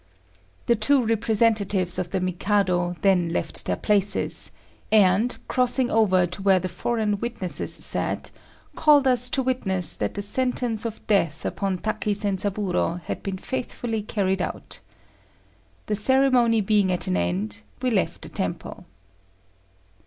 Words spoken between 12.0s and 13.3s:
Zenzaburô had